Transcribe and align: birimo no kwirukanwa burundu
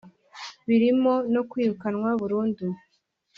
birimo 0.67 1.13
no 1.33 1.41
kwirukanwa 1.49 2.09
burundu 2.21 2.65